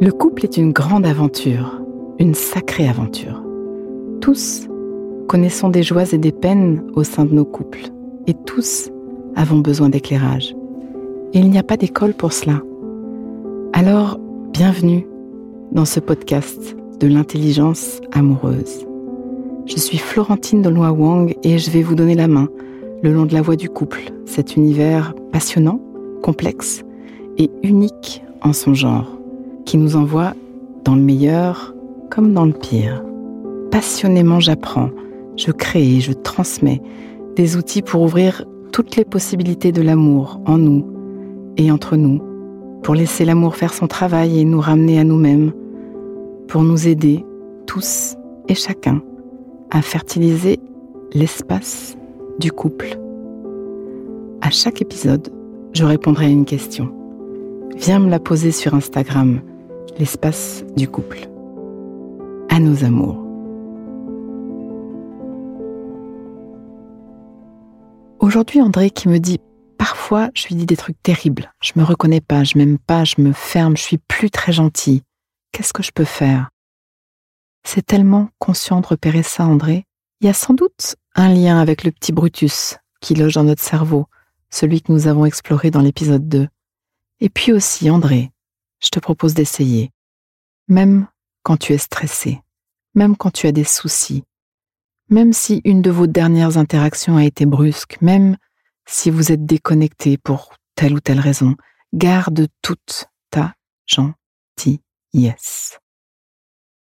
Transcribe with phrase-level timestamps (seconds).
[0.00, 1.82] Le couple est une grande aventure,
[2.18, 3.42] une sacrée aventure.
[4.22, 4.66] Tous
[5.28, 7.90] connaissons des joies et des peines au sein de nos couples,
[8.26, 8.90] et tous
[9.34, 10.56] avons besoin d'éclairage.
[11.34, 12.62] Et il n'y a pas d'école pour cela.
[13.74, 14.18] Alors,
[14.54, 15.06] bienvenue
[15.72, 18.86] dans ce podcast de l'intelligence amoureuse.
[19.66, 22.48] Je suis Florentine de Wang et je vais vous donner la main
[23.02, 25.78] le long de la voie du couple, cet univers passionnant,
[26.22, 26.85] complexe
[27.38, 29.06] et unique en son genre,
[29.64, 30.34] qui nous envoie
[30.84, 31.74] dans le meilleur
[32.10, 33.02] comme dans le pire.
[33.70, 34.90] Passionnément j'apprends,
[35.36, 36.80] je crée et je transmets
[37.34, 40.86] des outils pour ouvrir toutes les possibilités de l'amour en nous
[41.56, 42.20] et entre nous,
[42.82, 45.52] pour laisser l'amour faire son travail et nous ramener à nous-mêmes,
[46.48, 47.24] pour nous aider
[47.66, 48.16] tous
[48.48, 49.02] et chacun
[49.70, 50.60] à fertiliser
[51.12, 51.96] l'espace
[52.38, 52.98] du couple.
[54.40, 55.28] À chaque épisode,
[55.72, 56.92] je répondrai à une question.
[57.78, 59.42] Viens me la poser sur Instagram,
[59.98, 61.28] l'espace du couple.
[62.48, 63.22] À nos amours.
[68.18, 69.40] Aujourd'hui, André qui me dit
[69.76, 71.52] Parfois, je lui dis des trucs terribles.
[71.62, 75.02] Je me reconnais pas, je m'aime pas, je me ferme, je suis plus très gentille.
[75.52, 76.48] Qu'est-ce que je peux faire?
[77.62, 79.84] C'est tellement conscient de repérer ça, André.
[80.22, 83.62] Il y a sans doute un lien avec le petit Brutus qui loge dans notre
[83.62, 84.06] cerveau,
[84.50, 86.48] celui que nous avons exploré dans l'épisode 2.
[87.20, 88.30] Et puis aussi, André,
[88.82, 89.90] je te propose d'essayer.
[90.68, 91.08] Même
[91.42, 92.40] quand tu es stressé,
[92.94, 94.24] même quand tu as des soucis,
[95.08, 98.36] même si une de vos dernières interactions a été brusque, même
[98.86, 101.56] si vous êtes déconnecté pour telle ou telle raison,
[101.94, 103.54] garde toute ta
[103.86, 105.78] gentillesse.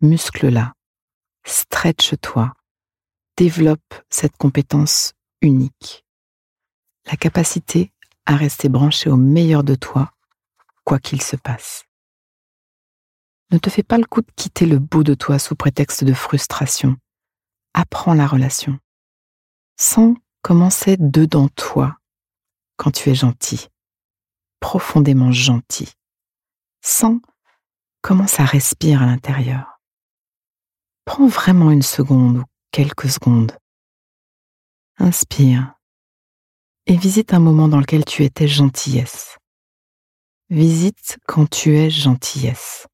[0.00, 0.72] Muscle-la,
[1.44, 2.52] stretch-toi,
[3.36, 6.04] développe cette compétence unique.
[7.06, 7.92] La capacité
[8.26, 10.12] à rester branché au meilleur de toi,
[10.84, 11.84] quoi qu'il se passe.
[13.52, 16.12] Ne te fais pas le coup de quitter le bout de toi sous prétexte de
[16.12, 16.96] frustration.
[17.74, 18.78] Apprends la relation.
[19.76, 21.98] Sans commencer dedans toi
[22.76, 23.68] quand tu es gentil,
[24.60, 25.92] profondément gentil.
[26.82, 27.20] Sans
[28.02, 29.80] comment ça respire à l'intérieur.
[31.04, 33.56] Prends vraiment une seconde ou quelques secondes.
[34.98, 35.74] Inspire
[36.86, 39.36] et visite un moment dans lequel tu étais gentillesse.
[40.50, 42.86] Visite quand tu es gentillesse.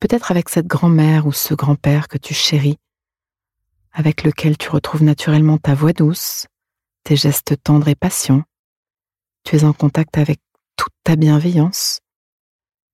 [0.00, 2.78] Peut-être avec cette grand-mère ou ce grand-père que tu chéris
[3.92, 6.46] avec lequel tu retrouves naturellement ta voix douce,
[7.02, 8.42] tes gestes tendres et patients.
[9.42, 10.38] Tu es en contact avec
[10.76, 11.98] toute ta bienveillance.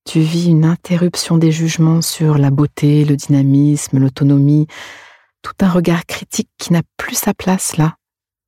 [0.06, 4.66] Tu vis une interruption des jugements sur la beauté, le dynamisme, l'autonomie,
[5.42, 7.96] tout un regard critique qui n'a plus sa place là,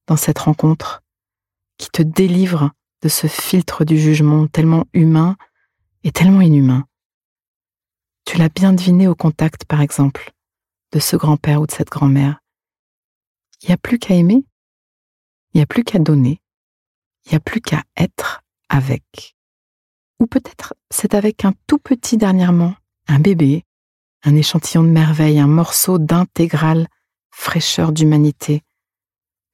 [0.06, 1.02] dans cette rencontre,
[1.78, 2.70] qui te délivre
[3.02, 5.36] de ce filtre du jugement tellement humain
[6.04, 6.86] et tellement inhumain.
[8.24, 10.32] Tu l'as bien deviné au contact, par exemple,
[10.92, 12.40] de ce grand-père ou de cette grand-mère
[13.62, 14.44] il n'y a plus qu'à aimer,
[15.52, 16.40] il n'y a plus qu'à donner,
[17.24, 19.34] il n'y a plus qu'à être avec.
[20.20, 22.74] Ou peut-être c'est avec un tout petit dernièrement,
[23.08, 23.64] un bébé,
[24.24, 26.86] un échantillon de merveille, un morceau d'intégrale
[27.30, 28.62] fraîcheur d'humanité,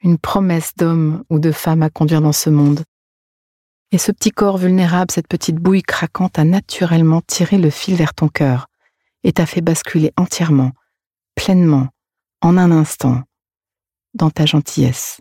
[0.02, 2.84] une promesse d'homme ou de femme à conduire dans ce monde.
[3.92, 8.14] Et ce petit corps vulnérable, cette petite bouille craquante a naturellement tiré le fil vers
[8.14, 8.68] ton cœur
[9.22, 10.72] et t'a fait basculer entièrement,
[11.34, 11.88] pleinement,
[12.41, 13.22] en un instant,
[14.14, 15.20] dans ta gentillesse.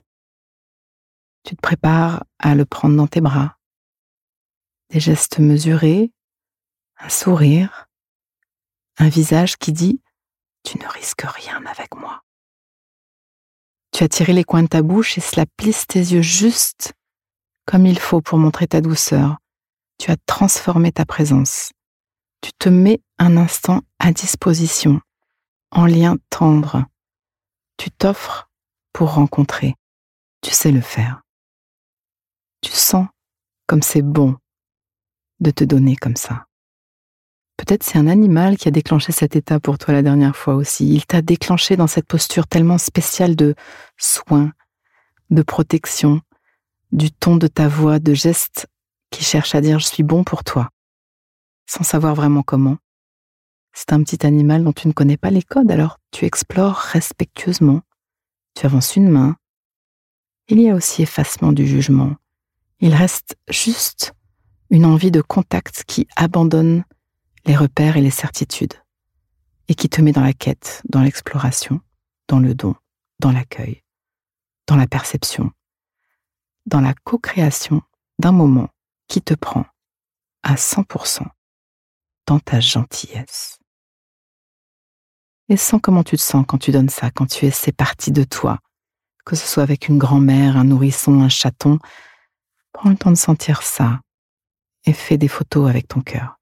[1.44, 3.58] Tu te prépares à le prendre dans tes bras.
[4.90, 6.12] Des gestes mesurés,
[6.98, 7.88] un sourire,
[8.98, 10.02] un visage qui dit⁇
[10.70, 12.22] Tu ne risques rien avec moi⁇
[13.92, 16.94] Tu as tiré les coins de ta bouche et cela plisse tes yeux juste
[17.66, 19.38] comme il faut pour montrer ta douceur.
[19.98, 21.72] Tu as transformé ta présence.
[22.42, 25.00] Tu te mets un instant à disposition,
[25.70, 26.86] en lien tendre.
[27.78, 28.50] Tu t'offres
[28.94, 29.76] pour rencontrer.
[30.42, 31.22] Tu sais le faire.
[32.62, 33.08] Tu sens
[33.68, 34.38] comme c'est bon
[35.40, 36.46] de te donner comme ça.
[37.66, 40.94] Peut-être c'est un animal qui a déclenché cet état pour toi la dernière fois aussi.
[40.94, 43.56] Il t'a déclenché dans cette posture tellement spéciale de
[43.98, 44.52] soin,
[45.30, 46.22] de protection,
[46.92, 48.68] du ton de ta voix, de gestes
[49.12, 50.70] qui cherchent à dire je suis bon pour toi,
[51.68, 52.78] sans savoir vraiment comment.
[53.74, 57.82] C'est un petit animal dont tu ne connais pas les codes, alors tu explores respectueusement
[58.56, 59.38] tu avances une main.
[60.48, 62.16] Il y a aussi effacement du jugement.
[62.80, 64.14] Il reste juste
[64.70, 66.84] une envie de contact qui abandonne
[67.46, 68.74] les repères et les certitudes
[69.68, 71.80] et qui te met dans la quête, dans l'exploration,
[72.28, 72.76] dans le don,
[73.20, 73.84] dans l'accueil,
[74.68, 75.52] dans la perception,
[76.66, 77.82] dans la co-création
[78.20, 78.70] d'un moment
[79.08, 79.66] qui te prend
[80.44, 81.26] à 100%
[82.28, 83.60] dans ta gentillesse.
[85.50, 87.74] Et sens comment tu te sens quand tu donnes ça, quand tu es ces
[88.12, 88.60] de toi,
[89.26, 91.80] que ce soit avec une grand-mère, un nourrisson, un chaton.
[92.74, 94.00] Prends le temps de sentir ça
[94.86, 96.41] et fais des photos avec ton cœur.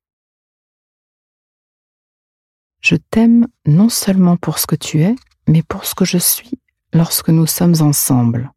[2.82, 5.16] Je t'aime non seulement pour ce que tu es,
[5.48, 6.60] mais pour ce que je suis
[6.94, 8.52] lorsque nous sommes ensemble.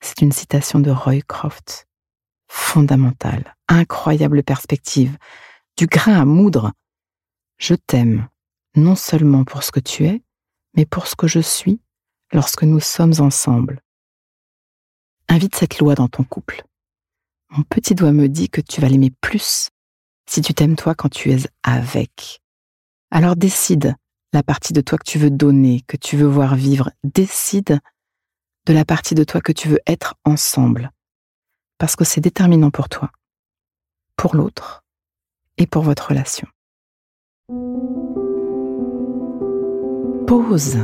[0.00, 1.86] C'est une citation de Roy Croft.
[2.48, 5.16] Fondamentale, incroyable perspective,
[5.76, 6.72] du grain à moudre.
[7.58, 8.28] Je t'aime
[8.74, 10.22] non seulement pour ce que tu es,
[10.74, 11.80] mais pour ce que je suis
[12.32, 13.80] lorsque nous sommes ensemble.
[15.28, 16.64] Invite cette loi dans ton couple.
[17.50, 19.70] Mon petit doigt me dit que tu vas l'aimer plus
[20.26, 22.40] si tu t'aimes toi quand tu es avec.
[23.10, 23.94] Alors décide
[24.32, 26.90] la partie de toi que tu veux donner, que tu veux voir vivre.
[27.02, 27.80] Décide
[28.66, 30.90] de la partie de toi que tu veux être ensemble.
[31.78, 33.10] Parce que c'est déterminant pour toi,
[34.16, 34.84] pour l'autre
[35.56, 36.46] et pour votre relation.
[40.26, 40.78] Pause.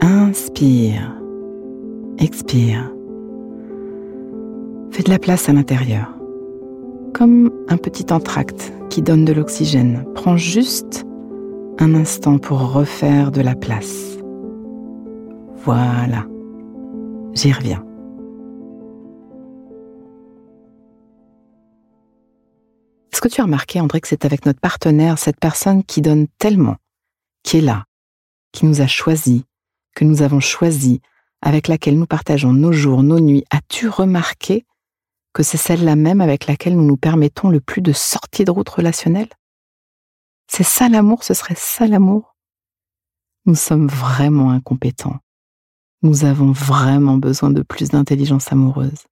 [0.00, 1.12] Inspire.
[2.18, 2.92] Expire.
[4.90, 6.23] Fais de la place à l'intérieur.
[7.14, 10.04] Comme un petit entracte qui donne de l'oxygène.
[10.16, 11.06] Prends juste
[11.78, 14.18] un instant pour refaire de la place.
[15.64, 16.26] Voilà.
[17.34, 17.84] J'y reviens.
[23.12, 26.26] Est-ce que tu as remarqué, André, que c'est avec notre partenaire, cette personne qui donne
[26.38, 26.76] tellement,
[27.44, 27.84] qui est là,
[28.50, 29.42] qui nous a choisis,
[29.94, 31.00] que nous avons choisi,
[31.42, 34.66] avec laquelle nous partageons nos jours, nos nuits, as-tu remarqué
[35.34, 38.68] que c'est celle-là même avec laquelle nous nous permettons le plus de sorties de route
[38.68, 39.28] relationnelle
[40.46, 42.36] C'est ça l'amour, ce serait ça l'amour?
[43.44, 45.18] Nous sommes vraiment incompétents.
[46.02, 49.04] Nous avons vraiment besoin de plus d'intelligence amoureuse.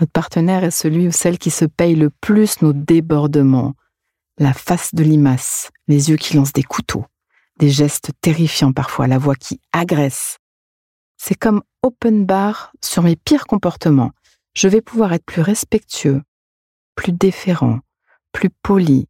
[0.00, 3.74] Notre partenaire est celui ou celle qui se paye le plus nos débordements,
[4.38, 7.04] la face de limace, les yeux qui lancent des couteaux,
[7.58, 10.38] des gestes terrifiants parfois, la voix qui agresse.
[11.16, 14.12] C'est comme open bar sur mes pires comportements.
[14.58, 16.20] Je vais pouvoir être plus respectueux,
[16.96, 17.78] plus déférent,
[18.32, 19.06] plus poli,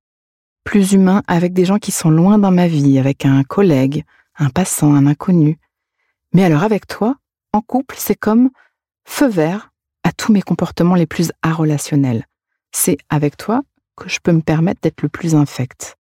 [0.62, 4.04] plus humain avec des gens qui sont loin dans ma vie, avec un collègue,
[4.36, 5.58] un passant, un inconnu.
[6.34, 7.16] Mais alors avec toi,
[7.54, 8.50] en couple, c'est comme
[9.06, 9.70] feu vert
[10.04, 12.26] à tous mes comportements les plus arrelationnels.
[12.70, 13.62] C'est avec toi
[13.96, 15.96] que je peux me permettre d'être le plus infect.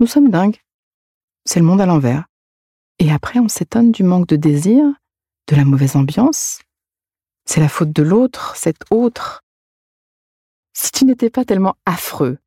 [0.00, 0.58] Nous sommes dingues
[1.44, 2.24] c'est le monde à l'envers.
[2.98, 4.84] Et après, on s'étonne du manque de désir,
[5.46, 6.58] de la mauvaise ambiance.
[7.52, 9.42] C'est la faute de l'autre, cet autre.
[10.72, 12.38] Si tu n'étais pas tellement affreux,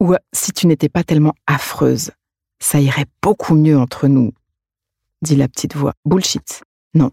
[0.00, 2.10] ou si tu n'étais pas tellement affreuse,
[2.58, 4.34] ça irait beaucoup mieux entre nous,
[5.22, 5.94] dit la petite voix.
[6.04, 6.62] Bullshit.
[6.92, 7.10] Non.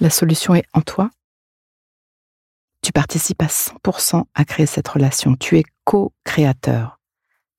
[0.00, 1.08] La solution est en toi.
[2.82, 5.36] Tu participes à 100% à créer cette relation.
[5.36, 6.98] Tu es co-créateur.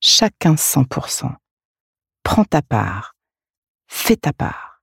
[0.02, 1.34] Chacun 100%
[2.24, 3.16] prends ta part,
[3.86, 4.82] fais ta part.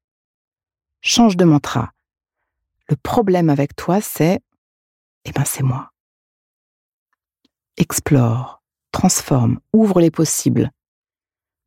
[1.02, 1.94] Change de mantra.
[2.90, 4.40] Le problème avec toi, c'est,
[5.26, 5.92] eh ben, c'est moi.
[7.78, 10.72] Explore, transforme, ouvre les possibles.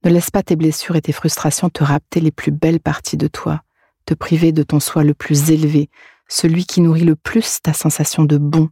[0.03, 3.29] Ne laisse pas tes blessures et tes frustrations te rapter les plus belles parties de
[3.29, 3.63] toi,
[4.07, 5.91] te priver de ton soi le plus élevé,
[6.27, 8.71] celui qui nourrit le plus ta sensation de bon.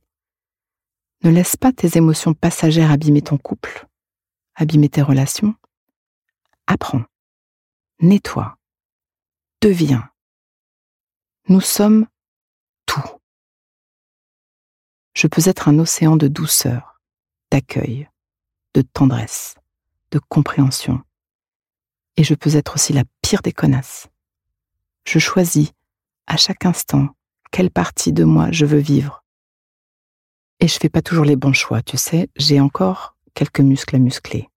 [1.22, 3.86] Ne laisse pas tes émotions passagères abîmer ton couple,
[4.54, 5.54] abîmer tes relations,
[6.66, 7.04] apprends,
[8.00, 8.56] nettoie,
[9.60, 10.08] deviens.
[11.48, 12.06] Nous sommes
[12.86, 13.02] tout.
[15.18, 17.00] Je peux être un océan de douceur,
[17.50, 18.08] d'accueil,
[18.74, 19.56] de tendresse,
[20.12, 21.02] de compréhension.
[22.16, 24.06] Et je peux être aussi la pire des connasses.
[25.04, 25.72] Je choisis
[26.28, 27.08] à chaque instant
[27.50, 29.24] quelle partie de moi je veux vivre.
[30.60, 33.98] Et je fais pas toujours les bons choix, tu sais, j'ai encore quelques muscles à
[33.98, 34.48] muscler.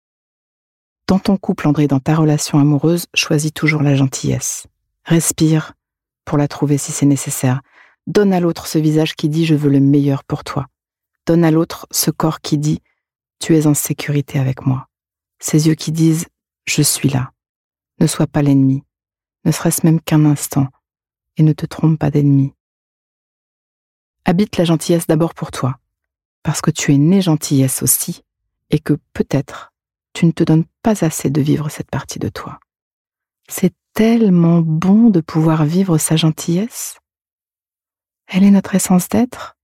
[1.07, 4.67] Dans ton couple, André, dans ta relation amoureuse, choisis toujours la gentillesse.
[5.07, 5.73] Respire
[6.26, 7.62] pour la trouver si c'est nécessaire.
[8.07, 10.66] Donne à l'autre ce visage qui dit je veux le meilleur pour toi.
[11.26, 12.80] Donne à l'autre ce corps qui dit
[13.38, 14.88] tu es en sécurité avec moi.
[15.38, 16.26] Ces yeux qui disent
[16.66, 17.33] je suis là.
[17.99, 18.85] Ne sois pas l'ennemi,
[19.45, 20.69] ne serait-ce même qu'un instant,
[21.37, 22.54] et ne te trompe pas d'ennemi.
[24.25, 25.78] Habite la gentillesse d'abord pour toi,
[26.42, 28.23] parce que tu es né gentillesse aussi,
[28.71, 29.73] et que peut-être
[30.12, 32.61] tu ne te donnes pas assez de vivre cette partie de toi.
[33.49, 37.00] C'est tellement bon de pouvoir vivre sa gentillesse.
[38.33, 39.57] Elle est notre essence d'être.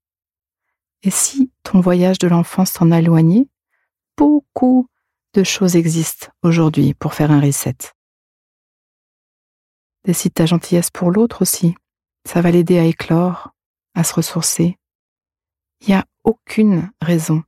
[1.04, 3.48] Et si ton voyage de l'enfance t'en a éloigné,
[4.16, 4.88] beaucoup
[5.34, 7.76] de choses existent aujourd'hui pour faire un reset.
[10.02, 11.76] Décide ta gentillesse pour l'autre aussi.
[12.24, 13.54] Ça va l'aider à éclore,
[13.94, 14.76] à se ressourcer.
[15.82, 17.44] Il n'y a aucune raison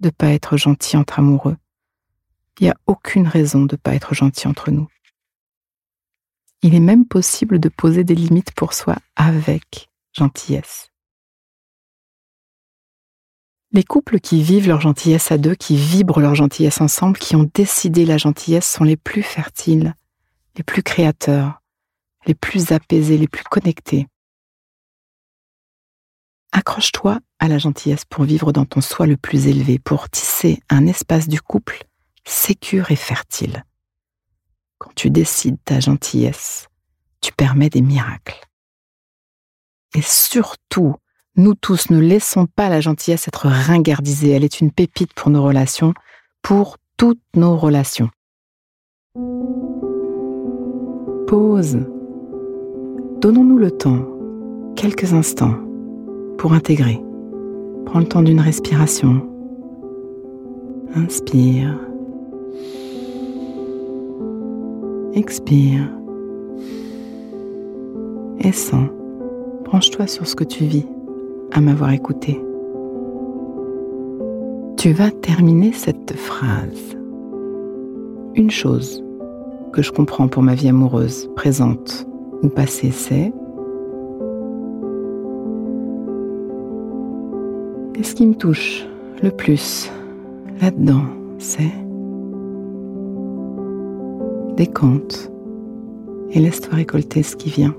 [0.00, 1.56] de pas être gentil entre amoureux.
[2.58, 4.88] Il n'y a aucune raison de pas être gentil entre nous.
[6.62, 10.90] Il est même possible de poser des limites pour soi avec gentillesse.
[13.72, 17.50] Les couples qui vivent leur gentillesse à deux, qui vibrent leur gentillesse ensemble, qui ont
[17.54, 19.94] décidé la gentillesse sont les plus fertiles,
[20.56, 21.60] les plus créateurs,
[22.26, 24.06] les plus apaisés, les plus connectés.
[26.52, 30.86] Accroche-toi à la gentillesse pour vivre dans ton soi le plus élevé, pour tisser un
[30.86, 31.84] espace du couple
[32.24, 33.64] sécure et fertile.
[34.78, 36.68] Quand tu décides ta gentillesse,
[37.20, 38.40] tu permets des miracles.
[39.96, 40.96] Et surtout,
[41.36, 44.30] nous tous ne laissons pas la gentillesse être ringardisée.
[44.30, 45.94] Elle est une pépite pour nos relations,
[46.42, 48.10] pour toutes nos relations.
[51.26, 51.78] Pause.
[53.22, 54.06] Donnons-nous le temps,
[54.76, 55.56] quelques instants,
[56.36, 57.00] pour intégrer.
[57.86, 59.26] Prends le temps d'une respiration.
[60.94, 61.80] Inspire.
[65.14, 65.90] Expire.
[68.40, 68.90] Et sens.
[69.66, 70.86] Branche-toi sur ce que tu vis
[71.50, 72.40] à m'avoir écouté.
[74.76, 76.96] Tu vas terminer cette phrase.
[78.36, 79.02] Une chose
[79.72, 82.06] que je comprends pour ma vie amoureuse, présente
[82.44, 83.32] ou passée, c'est
[87.96, 88.86] Et ce qui me touche
[89.20, 89.90] le plus
[90.60, 91.06] là-dedans,
[91.38, 91.72] c'est
[94.56, 95.32] décompte
[96.30, 97.74] et laisse-toi récolter ce qui vient.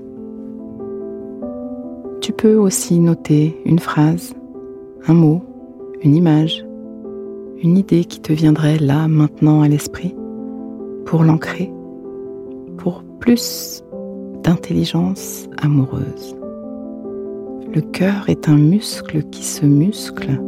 [2.28, 4.34] Tu peux aussi noter une phrase,
[5.06, 5.40] un mot,
[6.02, 6.62] une image,
[7.62, 10.14] une idée qui te viendrait là, maintenant à l'esprit,
[11.06, 11.72] pour l'ancrer,
[12.76, 13.82] pour plus
[14.42, 16.36] d'intelligence amoureuse.
[17.74, 20.38] Le cœur est un muscle qui se muscle.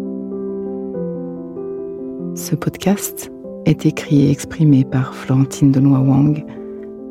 [2.34, 3.32] Ce podcast
[3.64, 6.44] est écrit et exprimé par Florentine Denois Wang,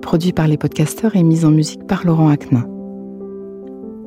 [0.04, 2.68] produit par les podcasteurs et mis en musique par Laurent Aknin.